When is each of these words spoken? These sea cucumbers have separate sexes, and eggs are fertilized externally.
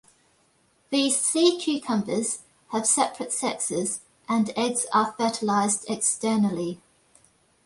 These 0.89 1.17
sea 1.21 1.59
cucumbers 1.59 2.39
have 2.69 2.87
separate 2.87 3.31
sexes, 3.31 3.99
and 4.27 4.51
eggs 4.55 4.87
are 4.91 5.13
fertilized 5.15 5.85
externally. 5.87 6.81